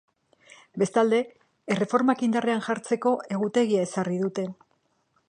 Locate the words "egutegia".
3.39-3.87